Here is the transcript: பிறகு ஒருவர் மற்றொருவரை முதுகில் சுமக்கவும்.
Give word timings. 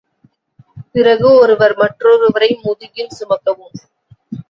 பிறகு 0.91 1.27
ஒருவர் 1.33 1.75
மற்றொருவரை 1.77 2.49
முதுகில் 2.63 3.15
சுமக்கவும். 3.19 3.77